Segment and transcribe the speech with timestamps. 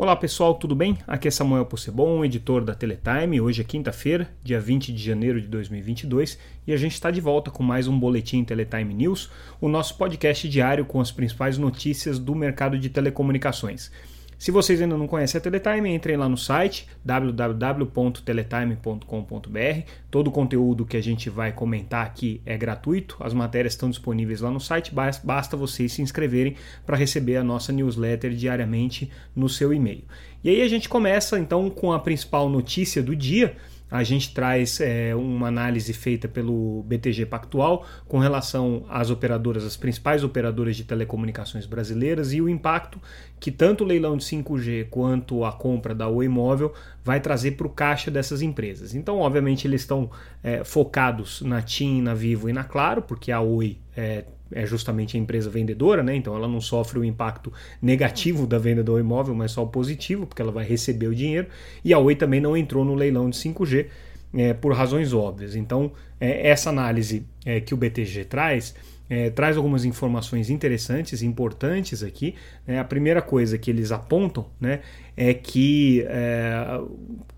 [0.00, 0.96] Olá pessoal, tudo bem?
[1.08, 3.40] Aqui é Samuel Possebon, editor da Teletime.
[3.40, 7.50] Hoje é quinta-feira, dia 20 de janeiro de 2022, e a gente está de volta
[7.50, 9.28] com mais um Boletim Teletime News,
[9.60, 13.90] o nosso podcast diário com as principais notícias do mercado de telecomunicações.
[14.38, 19.90] Se vocês ainda não conhecem a Teletime, entrem lá no site www.teletime.com.br.
[20.08, 24.40] Todo o conteúdo que a gente vai comentar aqui é gratuito, as matérias estão disponíveis
[24.40, 26.54] lá no site, basta vocês se inscreverem
[26.86, 30.04] para receber a nossa newsletter diariamente no seu e-mail.
[30.44, 33.56] E aí a gente começa então com a principal notícia do dia
[33.90, 39.76] a gente traz é, uma análise feita pelo BTG Pactual com relação às operadoras, as
[39.76, 43.00] principais operadoras de telecomunicações brasileiras e o impacto
[43.40, 46.72] que tanto o leilão de 5G quanto a compra da Oi Móvel
[47.04, 48.94] vai trazer para o caixa dessas empresas.
[48.94, 50.10] Então, obviamente, eles estão
[50.42, 55.16] é, focados na TIM, na Vivo e na Claro, porque a Oi é, é justamente
[55.16, 56.14] a empresa vendedora, né?
[56.14, 60.26] Então ela não sofre o impacto negativo da venda do imóvel, mas só o positivo,
[60.26, 61.48] porque ela vai receber o dinheiro.
[61.84, 63.86] E a Oi também não entrou no leilão de 5G
[64.34, 65.54] é, por razões óbvias.
[65.54, 68.74] Então, é, essa análise é, que o BTG traz.
[69.10, 72.34] É, traz algumas informações interessantes, importantes aqui.
[72.66, 72.78] Né?
[72.78, 74.80] A primeira coisa que eles apontam né,
[75.16, 76.80] é que, é,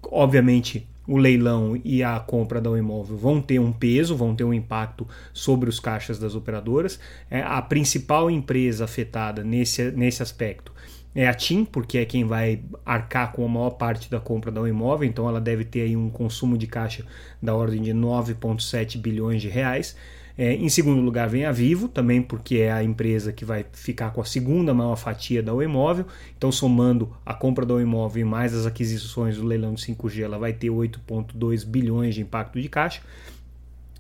[0.03, 4.55] obviamente, o leilão e a compra do imóvel vão ter um peso, vão ter um
[4.55, 7.01] impacto sobre os caixas das operadoras.
[7.31, 10.73] É, a principal empresa afetada nesse, nesse aspecto
[11.15, 14.67] é a TIM, porque é quem vai arcar com a maior parte da compra do
[14.69, 17.05] imóvel, então ela deve ter aí um consumo de caixa
[17.43, 19.97] da ordem de 9,7 bilhões de reais.
[20.43, 24.11] É, em segundo lugar vem a Vivo, também porque é a empresa que vai ficar
[24.11, 26.07] com a segunda maior fatia da imóvel.
[26.35, 30.55] Então, somando a compra do imóvel mais as aquisições do leilão de 5G, ela vai
[30.55, 33.03] ter 8,2 bilhões de impacto de caixa.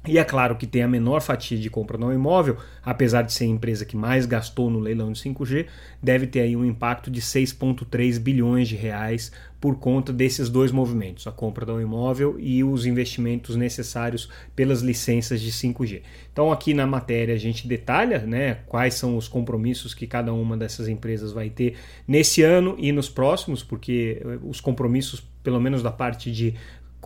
[0.08, 3.44] E é claro que tem a menor fatia de compra no imóvel, apesar de ser
[3.44, 5.66] a empresa que mais gastou no leilão de 5G,
[6.02, 11.26] deve ter aí um impacto de 6,3 bilhões de reais por conta desses dois movimentos,
[11.26, 16.00] a compra do imóvel e os investimentos necessários pelas licenças de 5G.
[16.32, 20.56] Então aqui na matéria a gente detalha né, quais são os compromissos que cada uma
[20.56, 21.76] dessas empresas vai ter
[22.08, 26.54] nesse ano e nos próximos, porque eh, os compromissos, pelo menos da parte de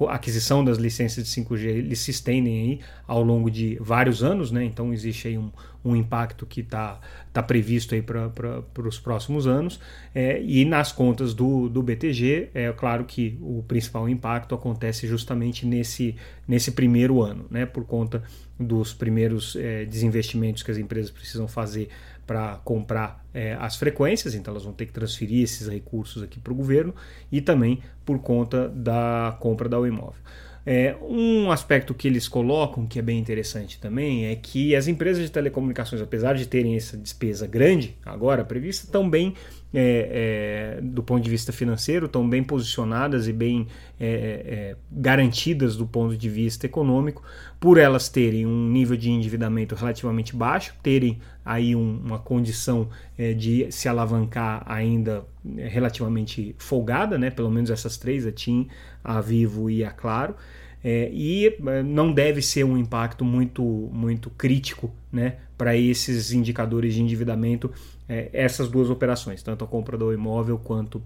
[0.08, 4.64] aquisição das licenças de 5G eles se estendem aí ao longo de vários anos, né?
[4.64, 5.50] Então existe aí um,
[5.84, 7.00] um impacto que está
[7.32, 9.78] tá previsto aí para os próximos anos.
[10.14, 15.66] É, e nas contas do, do BTG, é claro que o principal impacto acontece justamente
[15.66, 16.16] nesse,
[16.48, 17.66] nesse primeiro ano, né?
[17.66, 18.22] Por conta
[18.58, 21.88] dos primeiros é, desinvestimentos que as empresas precisam fazer
[22.26, 26.52] para comprar é, as frequências, então elas vão ter que transferir esses recursos aqui para
[26.52, 26.94] o governo
[27.30, 30.20] e também por conta da compra da imóvel.
[30.66, 35.22] É, um aspecto que eles colocam que é bem interessante também é que as empresas
[35.22, 39.34] de telecomunicações, apesar de terem essa despesa grande agora prevista, bem,
[39.74, 43.66] é, é, do ponto de vista financeiro, estão bem posicionadas e bem
[43.98, 47.22] é, é, garantidas do ponto de vista econômico,
[47.58, 53.32] por elas terem um nível de endividamento relativamente baixo, terem aí um, uma condição é,
[53.34, 55.24] de se alavancar ainda
[55.56, 57.30] relativamente folgada, né?
[57.30, 58.68] pelo menos essas três, a TIM,
[59.02, 60.36] a Vivo e a Claro.
[60.84, 66.92] É, e é, não deve ser um impacto muito, muito crítico né, para esses indicadores
[66.92, 67.72] de endividamento,
[68.06, 71.02] é, essas duas operações, tanto a compra do imóvel quanto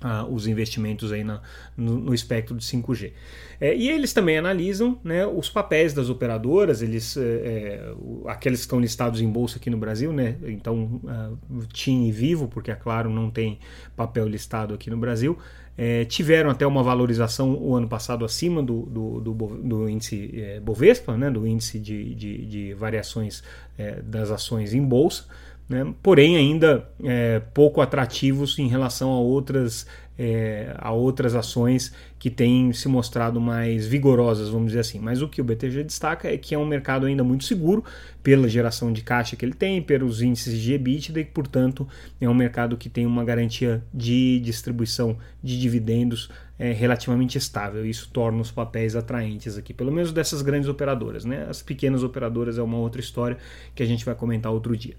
[0.00, 1.40] ah, os investimentos aí na,
[1.76, 3.12] no, no, espectro de 5G.
[3.60, 7.94] É, e eles também analisam né, os papéis das operadoras, eles, é, é
[8.26, 12.48] aqueles que estão listados em bolsa aqui no Brasil, né, então uh, TIM e Vivo,
[12.48, 13.58] porque é claro não tem
[13.96, 15.38] papel listado aqui no Brasil,
[15.76, 20.60] é, tiveram até uma valorização o ano passado acima do, do, do, do índice é,
[20.60, 23.42] Bovespa, né, do índice de, de, de variações
[23.76, 25.24] é, das ações em bolsa
[25.68, 25.94] né?
[26.02, 29.86] porém ainda é, pouco atrativos em relação a outras,
[30.18, 34.98] é, a outras ações que têm se mostrado mais vigorosas, vamos dizer assim.
[34.98, 37.82] Mas o que o BTG destaca é que é um mercado ainda muito seguro
[38.22, 41.88] pela geração de caixa que ele tem, pelos índices de EBITDA e, portanto,
[42.20, 47.84] é um mercado que tem uma garantia de distribuição de dividendos é, relativamente estável.
[47.84, 51.24] Isso torna os papéis atraentes aqui, pelo menos dessas grandes operadoras.
[51.24, 51.46] Né?
[51.48, 53.38] As pequenas operadoras é uma outra história
[53.74, 54.94] que a gente vai comentar outro dia.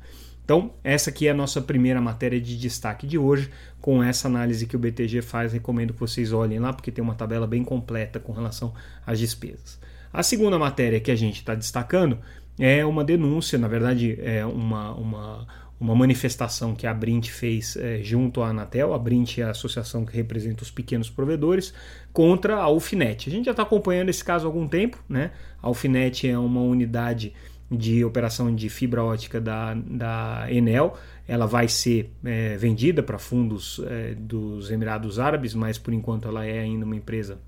[0.46, 3.50] Então, essa aqui é a nossa primeira matéria de destaque de hoje,
[3.82, 5.52] com essa análise que o BTG faz.
[5.52, 8.72] Recomendo que vocês olhem lá, porque tem uma tabela bem completa com relação
[9.08, 9.80] às despesas.
[10.14, 12.20] A segunda matéria que a gente está destacando
[12.60, 15.48] é uma denúncia, na verdade, é uma, uma,
[15.80, 18.94] uma manifestação que a Brint fez é, junto à Anatel.
[18.94, 21.74] A Brint é a associação que representa os pequenos provedores,
[22.14, 23.28] contra a Alfinet.
[23.28, 25.32] A gente já está acompanhando esse caso há algum tempo, né?
[25.62, 27.34] A Alfinet é uma unidade
[27.70, 30.98] de operação de fibra ótica da, da Enel.
[31.28, 36.46] Ela vai ser é, vendida para fundos é, dos Emirados Árabes, mas por enquanto ela
[36.46, 37.40] é ainda uma empresa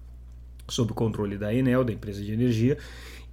[0.67, 2.77] sob controle da Enel, da empresa de energia.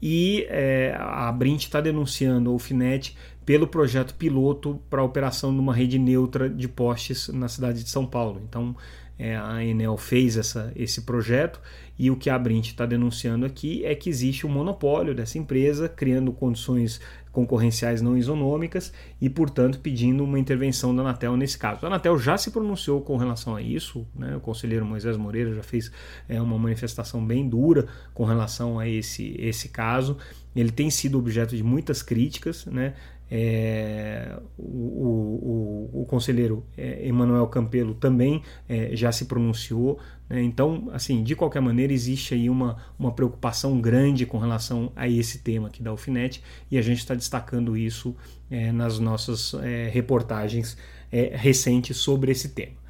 [0.00, 5.58] E é, a Brint está denunciando o Finet pelo projeto piloto para a operação de
[5.58, 8.40] uma rede neutra de postes na cidade de São Paulo.
[8.46, 8.76] Então,
[9.18, 11.60] é, a Enel fez essa, esse projeto
[11.98, 15.88] e o que a Brint está denunciando aqui é que existe um monopólio dessa empresa,
[15.88, 17.00] criando condições
[17.30, 21.84] concorrenciais não isonômicas e, portanto, pedindo uma intervenção da Anatel nesse caso.
[21.84, 24.36] A Anatel já se pronunciou com relação a isso, né?
[24.36, 25.90] o conselheiro Moisés Moreira já fez
[26.28, 30.16] é, uma manifestação bem dura com relação a esse, esse caso.
[30.54, 32.94] Ele tem sido objeto de muitas críticas, né?
[33.36, 39.98] É, o, o, o, conselheiro é, Emanuel Campelo também é, já se pronunciou.
[40.30, 40.40] Né?
[40.40, 45.38] Então, assim, de qualquer maneira, existe aí uma, uma preocupação grande com relação a esse
[45.38, 46.40] tema aqui da Alfinet
[46.70, 48.14] e a gente está destacando isso
[48.48, 50.78] é, nas nossas é, reportagens
[51.10, 52.83] é, recentes sobre esse tema.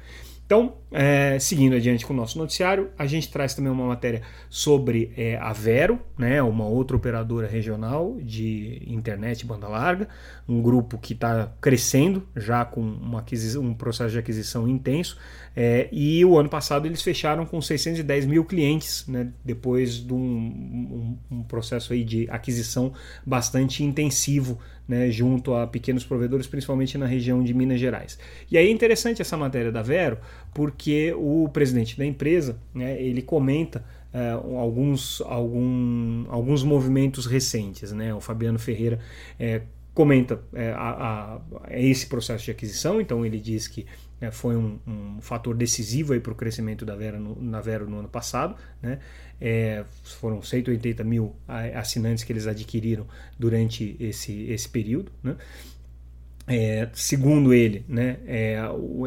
[0.45, 5.11] Então, é, seguindo adiante com o nosso noticiário, a gente traz também uma matéria sobre
[5.17, 10.07] é, a Vero, né, uma outra operadora regional de internet banda larga,
[10.47, 13.25] um grupo que está crescendo já com uma
[13.59, 15.17] um processo de aquisição intenso.
[15.55, 20.17] É, e o ano passado eles fecharam com 610 mil clientes, né, depois de um,
[20.19, 22.93] um, um processo aí de aquisição
[23.25, 28.17] bastante intensivo né, junto a pequenos provedores, principalmente na região de Minas Gerais.
[28.51, 30.17] E aí é interessante essa matéria da Vero,
[30.53, 33.83] porque o presidente da empresa né, ele comenta
[34.13, 37.91] é, alguns, algum, alguns movimentos recentes.
[37.91, 38.13] Né?
[38.13, 38.99] O Fabiano Ferreira
[39.39, 39.61] é,
[39.95, 43.87] comenta é, a, a, esse processo de aquisição, então ele diz que
[44.19, 47.99] é, foi um, um, fator decisivo para o crescimento da Vera no, na Vero no
[47.99, 48.55] ano passado.
[48.81, 48.99] Né?
[49.39, 51.35] É, foram 180 mil
[51.73, 53.07] assinantes que eles adquiriram
[53.39, 55.11] durante esse, esse período.
[55.23, 55.35] Né?
[56.47, 58.59] É, segundo ele, né, é,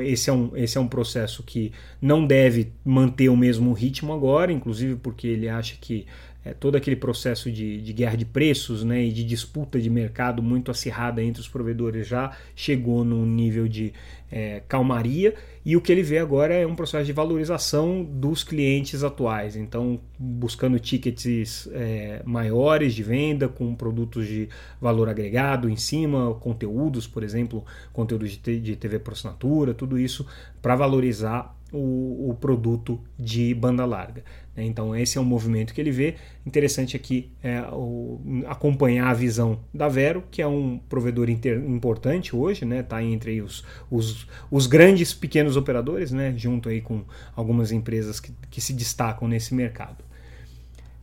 [0.03, 4.53] esse, é um, esse é um processo que não deve manter o mesmo ritmo agora,
[4.53, 6.05] inclusive porque ele acha que
[6.49, 10.43] é, todo aquele processo de, de, guerra de preços né, e de disputa de mercado
[10.43, 13.93] muito acirrada entre os provedores já chegou num nível de
[14.31, 15.35] é, calmaria
[15.65, 19.57] e o que ele vê agora é um processo de valorização dos clientes atuais.
[19.57, 24.49] Então, buscando tickets é, maiores de venda, com produtos de
[24.81, 30.27] valor agregado em cima, conteúdos, por exemplo, conteúdos de TV por assinatura, tudo isso
[30.63, 34.25] para valorizar o, o, produto de banda larga.
[34.57, 34.65] Né?
[34.65, 36.15] Então, esse é um movimento que ele vê.
[36.47, 42.35] Interessante aqui é o, acompanhar a visão da Vero, que é um provedor inter, importante
[42.35, 42.83] hoje, está né?
[42.83, 46.35] Tá entre os, os, os, grandes pequenos operadores, né?
[46.37, 47.05] junto aí com
[47.37, 50.08] algumas empresas que, que se destacam nesse mercado.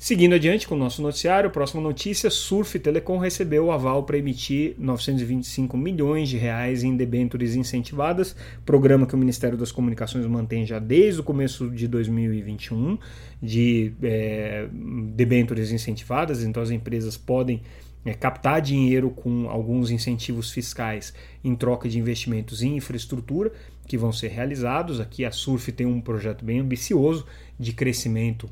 [0.06, 4.76] Seguindo adiante com o nosso noticiário, próxima notícia: Surf Telecom recebeu o aval para emitir
[4.78, 10.78] 925 milhões de reais em debêntures incentivadas, programa que o Ministério das Comunicações mantém já
[10.78, 13.00] desde o começo de 2021,
[13.42, 14.68] de é,
[15.16, 17.64] debêntures incentivadas, então as empresas podem
[18.06, 23.52] é, captar dinheiro com alguns incentivos fiscais em troca de investimentos em infraestrutura
[23.88, 25.00] que vão ser realizados.
[25.00, 27.26] Aqui a Surf tem um projeto bem ambicioso
[27.60, 28.48] de crescimento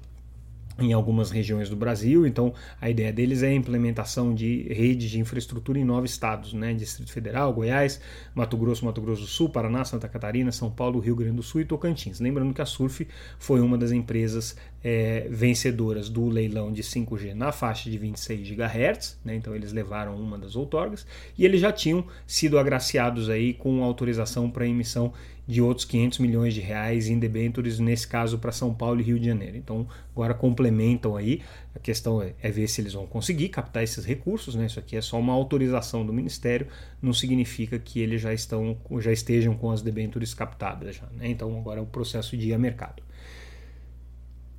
[0.80, 2.26] em algumas regiões do Brasil.
[2.26, 6.74] Então, a ideia deles é a implementação de redes de infraestrutura em nove estados, né?
[6.74, 8.02] Distrito Federal, Goiás,
[8.34, 11.62] Mato Grosso, Mato Grosso do Sul, Paraná, Santa Catarina, São Paulo, Rio Grande do Sul
[11.62, 12.20] e Tocantins.
[12.20, 17.52] Lembrando que a Surf foi uma das empresas é, vencedoras do leilão de 5G na
[17.52, 19.34] faixa de 26 GHz, né?
[19.36, 24.52] então eles levaram uma das outorgas e eles já tinham sido agraciados aí com autorização
[24.52, 25.14] para emissão
[25.46, 29.20] de outros 500 milhões de reais em debêntures, nesse caso para São Paulo e Rio
[29.20, 29.58] de Janeiro.
[29.58, 31.42] Então, agora complementam aí,
[31.76, 34.66] a questão é, é, ver se eles vão conseguir captar esses recursos, né?
[34.66, 36.68] Isso aqui é só uma autorização do Ministério,
[37.02, 41.28] não significa que eles já, estão, já estejam com as debêntures captadas já, né?
[41.28, 43.04] Então, agora é o processo de ir a mercado.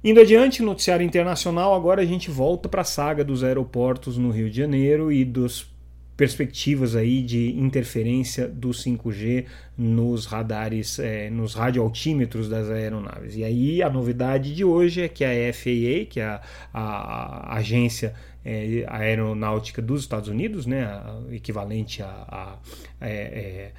[0.02, 4.50] Indo adiante, noticiário internacional, agora a gente volta para a saga dos aeroportos no Rio
[4.50, 5.73] de Janeiro e dos
[6.16, 13.36] perspectivas aí de interferência do 5G nos radares, é, nos radioaltímetros das aeronaves.
[13.36, 16.40] E aí a novidade de hoje é que a FAA, que é a,
[16.72, 22.58] a, a agência é, aeronáutica dos Estados Unidos, né, a, equivalente à
[23.00, 23.72] é, é,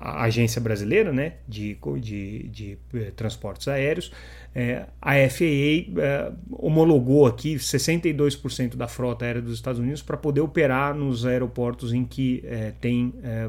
[0.00, 4.12] agência brasileira né, de, de, de eh, transportes aéreos,
[4.54, 10.42] é, a FAA é, homologou aqui 62% da frota aérea dos Estados Unidos para poder
[10.42, 13.48] operar nos aeroportos em que é, tem é,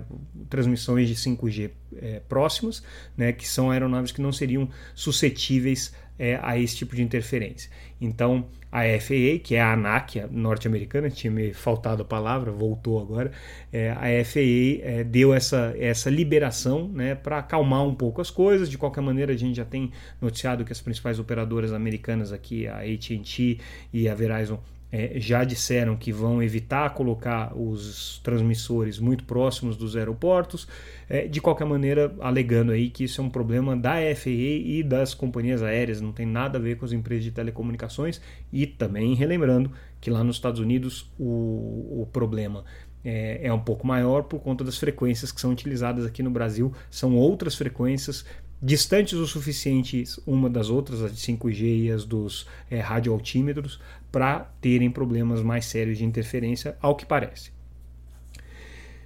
[0.50, 2.81] transmissões de 5G é, próximas,
[3.17, 7.70] né, que são aeronaves que não seriam suscetíveis é, a esse tipo de interferência.
[8.00, 13.32] Então, a FAA, que é a ANAC norte-americana, tinha me faltado a palavra, voltou agora,
[13.72, 18.70] é, a FAA é, deu essa, essa liberação né, para acalmar um pouco as coisas.
[18.70, 19.91] De qualquer maneira, a gente já tem
[20.22, 23.60] noticiado que as principais operadoras americanas aqui, a AT&T
[23.91, 24.60] e a Verizon,
[24.93, 30.67] é, já disseram que vão evitar colocar os transmissores muito próximos dos aeroportos,
[31.09, 35.15] é, de qualquer maneira, alegando aí que isso é um problema da FAA e das
[35.15, 38.21] companhias aéreas, não tem nada a ver com as empresas de telecomunicações,
[38.51, 42.63] e também relembrando que lá nos Estados Unidos o, o problema
[43.03, 46.71] é, é, um pouco maior por conta das frequências que são utilizadas aqui no Brasil,
[46.89, 48.25] são outras frequências
[48.63, 53.79] distantes o suficiente uma das outras, as de 5G e as dos é, radioaltímetros,
[54.10, 57.51] para terem problemas mais sérios de interferência, ao que parece.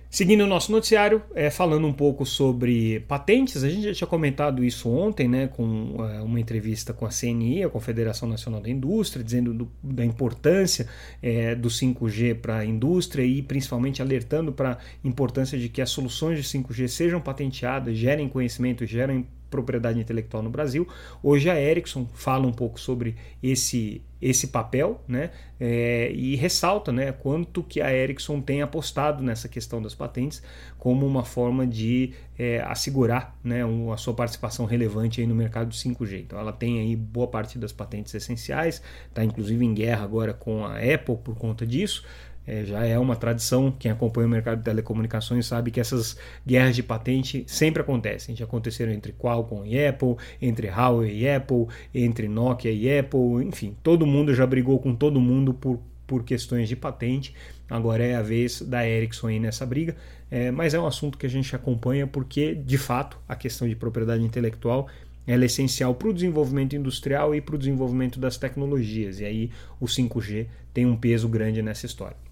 [0.10, 4.64] Seguindo o nosso noticiário, é, falando um pouco sobre patentes, a gente já tinha comentado
[4.64, 9.24] isso ontem, né, com é, uma entrevista com a CNI, a Confederação Nacional da Indústria,
[9.24, 10.88] dizendo do, da importância
[11.22, 15.90] é, do 5G para a indústria e principalmente alertando para a importância de que as
[15.90, 20.88] soluções de 5G sejam patenteadas, gerem conhecimento, gerem propriedade intelectual no Brasil.
[21.22, 27.12] Hoje a Ericsson fala um pouco sobre esse esse papel, né, é, e ressalta, né,
[27.12, 30.42] quanto que a Ericsson tem apostado nessa questão das patentes
[30.80, 35.68] como uma forma de é, assegurar, né, um, a sua participação relevante aí no mercado
[35.70, 36.22] do 5G.
[36.22, 40.66] Então ela tem aí boa parte das patentes essenciais, está inclusive em guerra agora com
[40.66, 42.04] a Apple por conta disso.
[42.48, 46.78] É, já é uma tradição, quem acompanha o mercado de telecomunicações sabe que essas guerras
[46.78, 48.34] de patente sempre acontecem.
[48.38, 53.76] Já aconteceram entre Qualcomm e Apple, entre Huawei e Apple, entre Nokia e Apple, enfim,
[53.84, 57.36] todo mundo já brigou com todo mundo por, por questões de patente.
[57.70, 59.94] Agora é a vez da Ericsson nessa briga,
[60.32, 63.76] é, mas é um assunto que a gente acompanha porque, de fato, a questão de
[63.76, 64.88] propriedade intelectual
[65.28, 69.20] ela é essencial para o desenvolvimento industrial e para o desenvolvimento das tecnologias.
[69.20, 72.27] E aí o 5G tem um peso grande nessa história.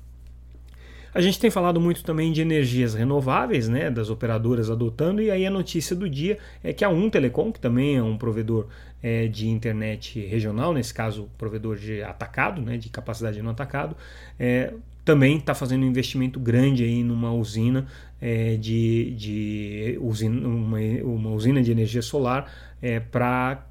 [1.16, 5.46] A gente tem falado muito também de energias renováveis, né, das operadoras adotando, e aí
[5.46, 8.68] a notícia do dia é que a Um Telecom, que também é um provedor
[9.02, 13.96] é, de internet regional, nesse caso provedor de atacado, né, de capacidade no atacado,
[14.38, 14.74] é,
[15.06, 17.88] também está fazendo um investimento grande aí numa usina
[18.22, 23.68] é, de, de usina, uma, uma, usina de energia solar é, para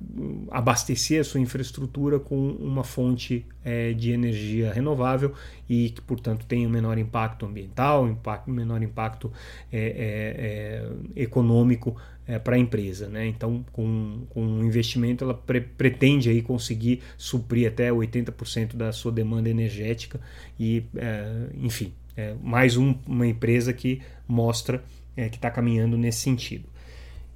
[0.50, 5.32] abastecer a sua infraestrutura com uma fonte é, de energia renovável
[5.68, 9.32] e que, portanto, tem um menor impacto ambiental, um menor impacto
[9.72, 11.96] é, é, é, econômico
[12.42, 13.06] para a empresa.
[13.06, 13.26] Né?
[13.26, 19.50] Então, com, com investimento, ela pre pretende aí conseguir suprir até 80% da sua demanda
[19.50, 20.18] energética
[20.58, 20.84] e,
[21.54, 24.82] enfim, é mais um, uma empresa que mostra
[25.16, 26.68] é, que está caminhando nesse sentido.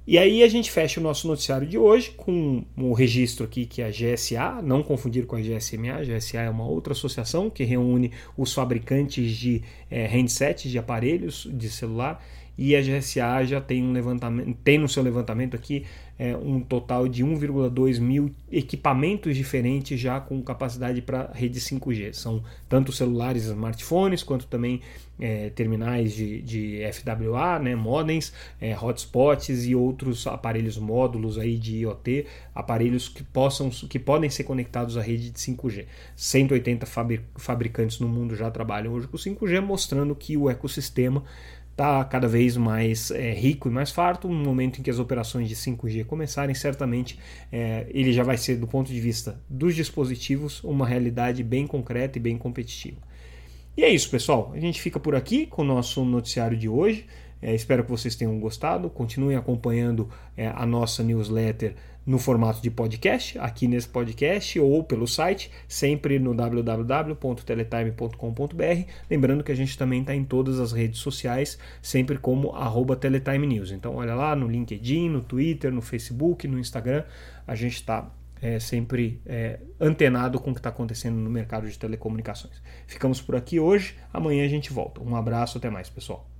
[0.07, 3.81] E aí a gente fecha o nosso noticiário de hoje com o registro aqui que
[3.81, 6.03] é a GSA, não confundir com a GSMA, a.
[6.03, 11.69] GSA é uma outra associação que reúne os fabricantes de é, handsets, de aparelhos de
[11.69, 12.25] celular,
[12.57, 15.85] e a GSA já tem um levantamento, tem no seu levantamento aqui
[16.19, 22.11] é, um total de 1,2 mil equipamentos diferentes já com capacidade para rede 5G.
[22.11, 24.81] São tanto celulares e smartphones, quanto também
[25.17, 31.77] é, terminais de, de, FWA, né, modems, é, hotspots e outros aparelhos módulos aí de
[31.77, 35.85] IoT, aparelhos que, possam, que podem ser conectados à rede de 5G.
[36.17, 36.85] 180
[37.37, 41.23] fabricantes no mundo já trabalham hoje com 5G, mostrando que o ecossistema
[41.79, 44.27] está cada vez mais é, rico e mais farto.
[44.27, 47.17] No momento em que as operações de 5G começarem, certamente
[47.49, 52.17] é, ele já vai ser, do ponto de vista dos dispositivos, uma realidade bem concreta
[52.17, 52.97] e bem competitiva.
[53.77, 54.51] E é isso, pessoal.
[54.53, 57.05] A gente fica por aqui com o nosso noticiário de hoje.
[57.41, 58.89] É, espero que vocês tenham gostado.
[58.89, 61.75] Continuem acompanhando é, a nossa newsletter
[62.05, 68.91] no formato de podcast, aqui nesse podcast ou pelo site, sempre no www.teletime.com.br.
[69.09, 73.45] Lembrando que a gente também está em todas as redes sociais, sempre como arroba Teletime
[73.45, 73.71] News.
[73.71, 77.03] Então olha lá no LinkedIn, no Twitter, no Facebook, no Instagram,
[77.45, 78.09] a gente está
[78.41, 82.61] é, sempre é, antenado com o que está acontecendo no mercado de telecomunicações.
[82.87, 85.01] Ficamos por aqui hoje, amanhã a gente volta.
[85.01, 86.38] Um abraço, até mais, pessoal.